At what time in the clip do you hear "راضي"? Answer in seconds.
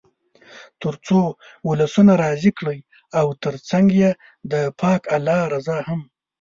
2.23-2.51